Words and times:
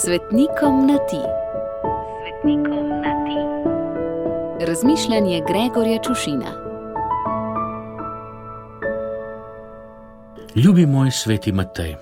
Svetnikom 0.00 0.86
na 0.86 0.96
ti. 1.08 1.20
Svetnikom 2.20 2.88
na 2.88 3.12
ti. 3.24 3.40
Razmišljanje 4.66 5.42
Gregorja 5.48 5.98
Čušina. 6.02 6.46
Ljubi 10.54 10.86
moj 10.86 11.10
sveti 11.10 11.52
Matej. 11.52 11.96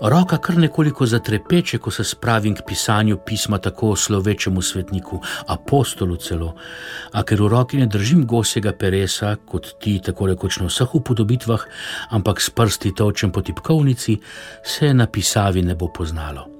Roka 0.00 0.38
kar 0.38 0.56
nekoliko 0.56 1.06
zatrepeče, 1.06 1.78
ko 1.78 1.90
se 1.90 2.04
spravim 2.04 2.54
k 2.54 2.62
pisanju 2.66 3.18
pisma 3.26 3.58
tako 3.58 3.96
slovečemu 3.96 4.62
svetniku, 4.62 5.20
apostolu 5.46 6.16
celo, 6.16 6.54
a 7.12 7.22
ker 7.22 7.42
v 7.42 7.48
roki 7.48 7.76
ne 7.76 7.86
držim 7.86 8.24
gosega 8.26 8.72
peresa, 8.72 9.36
kot 9.46 9.74
ti 9.80 9.98
tako 10.00 10.26
rekoč 10.32 10.58
na 10.60 10.70
vseh 10.72 10.94
upodobitvah, 10.94 11.66
ampak 12.10 12.40
s 12.40 12.50
prsti 12.50 12.94
točem 12.94 13.32
po 13.32 13.42
tipkovnici, 13.42 14.16
se 14.64 14.94
na 14.94 15.06
pisavi 15.06 15.62
ne 15.62 15.74
bo 15.74 15.92
poznalo. 15.92 16.59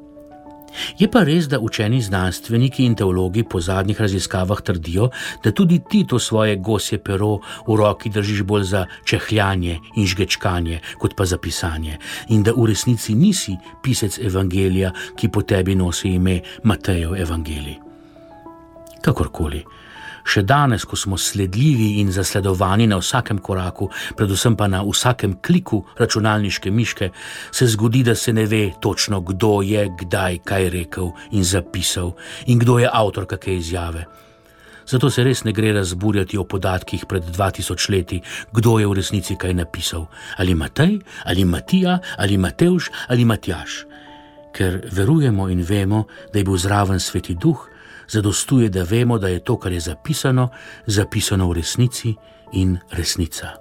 Je 0.98 1.08
pa 1.10 1.22
res, 1.26 1.48
da 1.48 1.58
učeni 1.60 2.00
znanstveniki 2.02 2.84
in 2.84 2.94
teologi 2.94 3.44
po 3.44 3.60
zadnjih 3.60 4.00
raziskavah 4.00 4.62
trdijo, 4.62 5.10
da 5.44 5.52
tudi 5.52 5.80
ti 5.90 6.04
to 6.06 6.18
svoje 6.18 6.56
gosje 6.56 6.98
pero 6.98 7.38
v 7.66 7.76
roki 7.76 8.10
držiš 8.10 8.42
bolj 8.42 8.64
za 8.64 8.86
čehljanje 9.04 9.78
in 9.96 10.06
žgečkanje, 10.06 10.80
kot 10.98 11.16
pa 11.16 11.26
za 11.26 11.38
pisanje, 11.38 11.98
in 12.28 12.42
da 12.42 12.52
v 12.56 12.70
resnici 12.70 13.14
nisi 13.14 13.56
pisec 13.82 14.18
evangelija, 14.18 14.92
ki 15.16 15.28
po 15.28 15.42
tebi 15.42 15.74
nosi 15.74 16.14
ime 16.14 16.40
Matejev 16.62 17.14
evangelij. 17.14 17.78
Kakorkoli. 19.00 19.64
Še 20.30 20.44
danes, 20.46 20.84
ko 20.86 20.94
smo 20.94 21.18
sledljivi 21.18 21.96
in 21.98 22.12
zasledovani 22.14 22.86
na 22.86 23.00
vsakem 23.00 23.40
koraku, 23.42 23.88
predvsem 24.16 24.54
pa 24.56 24.68
na 24.70 24.84
vsakem 24.86 25.40
kliku 25.42 25.82
računalniške 25.98 26.70
miške, 26.70 27.10
se 27.50 27.66
zgodi, 27.66 28.04
da 28.06 28.14
se 28.14 28.32
ne 28.32 28.46
ve 28.46 28.70
točno, 28.80 29.20
kdo 29.20 29.58
je 29.66 29.88
kdaj 30.04 30.38
kaj 30.46 30.70
rekel 30.70 31.10
in 31.32 31.44
zapisal 31.44 32.14
in 32.46 32.62
kdo 32.62 32.78
je 32.78 32.90
avtor 32.92 33.26
kakšne 33.26 33.56
izjave. 33.56 34.04
Zato 34.90 35.10
se 35.10 35.22
res 35.22 35.44
ne 35.46 35.52
gre 35.54 35.72
razburjati 35.72 36.38
o 36.38 36.44
podatkih 36.44 37.04
pred 37.06 37.26
2000 37.26 37.90
leti, 37.90 38.20
kdo 38.52 38.78
je 38.78 38.86
v 38.86 38.94
resnici 38.98 39.36
kaj 39.38 39.54
napisal. 39.54 40.06
Ali 40.38 40.54
Matej, 40.54 40.98
ali 41.24 41.44
Matija, 41.44 41.98
ali 42.18 42.38
Mateuš, 42.38 42.90
ali 43.08 43.24
Matjaš. 43.24 43.84
Ker 44.54 44.80
verujemo 44.90 45.46
in 45.48 45.62
vemo, 45.62 46.04
da 46.32 46.38
je 46.38 46.44
bil 46.44 46.58
zraven 46.58 46.98
sveti 47.00 47.34
duh, 47.38 47.68
zadostuje, 48.10 48.68
da 48.68 48.82
vemo, 48.82 49.18
da 49.18 49.28
je 49.28 49.40
to, 49.44 49.56
kar 49.58 49.72
je 49.72 49.80
zapisano, 49.80 50.48
zapisano 50.86 51.48
v 51.48 51.52
resnici 51.52 52.14
in 52.52 52.78
resnica. 52.90 53.54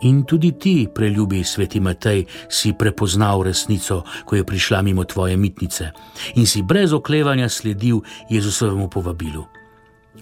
In 0.00 0.22
tudi 0.24 0.52
ti, 0.58 0.88
preljubi 0.94 1.44
sveti 1.44 1.80
Matej, 1.80 2.24
si 2.48 2.72
prepoznal 2.78 3.42
resnico, 3.42 4.04
ko 4.24 4.36
je 4.36 4.44
prišla 4.44 4.82
mimo 4.82 5.04
tvoje 5.04 5.36
mitnice 5.36 5.90
in 6.34 6.46
si 6.46 6.62
brez 6.62 6.92
oklevanja 6.92 7.48
sledil 7.48 8.00
Jezusovemu 8.30 8.88
povabilu. 8.88 9.46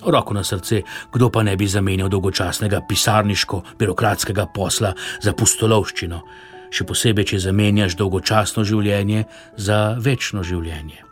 Roko 0.07 0.35
na 0.35 0.45
srce, 0.45 0.83
kdo 1.13 1.31
pa 1.31 1.43
ne 1.43 1.57
bi 1.57 1.69
zamenjal 1.69 2.09
dolgočasnega 2.09 2.81
pisarniško-birokratskega 2.89 4.47
posla 4.55 4.93
za 5.21 5.33
pustolovščino, 5.33 6.21
še 6.71 6.85
posebej, 6.85 7.25
če 7.25 7.39
zamenjaš 7.49 7.97
dolgočasno 7.97 8.65
življenje 8.65 9.25
za 9.57 9.97
večno 10.01 10.45
življenje. 10.45 11.06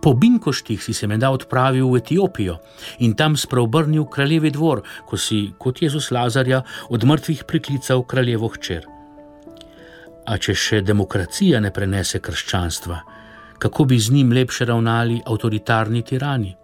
Po 0.00 0.14
Binkoštih 0.14 0.84
si 0.84 0.94
se 0.94 1.06
menda 1.06 1.28
odpravil 1.30 1.88
v 1.92 2.00
Etiopijo 2.00 2.56
in 3.04 3.12
tam 3.14 3.36
spreobrnil 3.36 4.06
kraljevi 4.08 4.50
dvor, 4.50 4.80
ko 5.04 5.16
si 5.16 5.52
kot 5.58 5.82
Jezus 5.82 6.10
Lazarja 6.10 6.62
od 6.88 7.04
mrtvih 7.04 7.44
priklical 7.44 8.02
kraljevo 8.02 8.48
hčer. 8.48 8.86
A 10.26 10.38
če 10.38 10.54
še 10.54 10.80
demokracija 10.80 11.60
ne 11.60 11.72
prenese 11.72 12.20
krščanstva, 12.20 13.00
kako 13.60 13.84
bi 13.84 13.98
z 14.00 14.12
njim 14.16 14.32
lepše 14.32 14.64
ravnali 14.64 15.20
avtoritarni 15.26 16.02
tirani? 16.02 16.54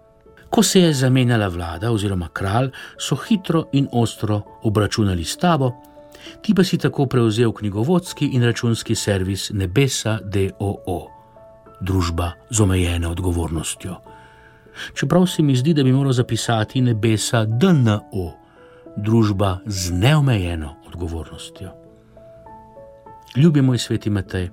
Ko 0.49 0.63
se 0.63 0.81
je 0.81 0.93
zamenjala 0.93 1.47
vlada 1.47 1.91
oziroma 1.91 2.29
kralj, 2.33 2.71
so 2.97 3.17
hitro 3.27 3.67
in 3.73 3.89
ostro 3.91 4.41
obračunali 4.63 5.25
s 5.25 5.37
tabo, 5.37 5.73
ti 6.41 6.55
pa 6.55 6.63
si 6.63 6.77
tako 6.77 7.05
prevzel 7.05 7.53
knjigovodski 7.53 8.31
in 8.33 8.43
računski 8.43 8.95
servis 8.95 9.51
Nebesa 9.53 10.17
DOO 10.23 11.16
družba 11.81 12.31
z 12.49 12.61
omejeno 12.61 13.11
odgovornostjo. 13.11 13.95
Čeprav 14.93 15.25
se 15.25 15.43
mi 15.43 15.55
zdi, 15.55 15.73
da 15.73 15.83
bi 15.83 15.91
moral 15.91 16.13
zapisati 16.13 16.81
nebesa 16.81 17.45
DNO, 17.45 18.31
družba 18.97 19.59
z 19.65 19.91
neomejeno 19.91 20.75
odgovornostjo. 20.87 21.71
Ljubi 23.35 23.61
moj 23.61 23.77
sveti 23.77 24.09
Matej, 24.09 24.49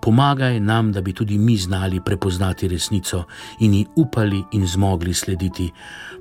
pomagaj 0.00 0.60
nam, 0.60 0.92
da 0.92 1.00
bi 1.00 1.12
tudi 1.12 1.38
mi 1.38 1.56
znali 1.56 2.00
prepoznati 2.04 2.68
resnico 2.68 3.24
in 3.60 3.74
ji 3.74 3.86
upali 3.96 4.42
in 4.52 4.66
zmogli 4.66 5.14
slediti 5.14 5.70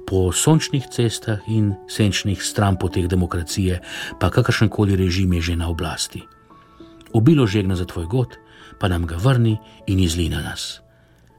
po 0.07 0.31
sončnih 0.31 0.87
cestah 0.91 1.39
in 1.47 1.73
senčnih 1.87 2.43
stranpoteh 2.43 3.07
demokracije, 3.07 3.81
pa 4.19 4.29
kakršen 4.29 4.69
koli 4.69 4.95
režim 4.95 5.33
je 5.33 5.41
že 5.41 5.55
na 5.55 5.69
oblasti. 5.69 6.21
Obilo 7.13 7.47
žegna 7.47 7.75
za 7.75 7.85
tvoj 7.85 8.05
god, 8.05 8.37
pa 8.79 8.87
nam 8.87 9.05
ga 9.05 9.15
vrni 9.15 9.57
in 9.87 9.99
izli 9.99 10.29
na 10.29 10.41
nas. 10.41 10.81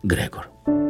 Gregor. 0.03 0.82